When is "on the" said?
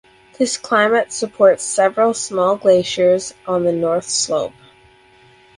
3.45-3.71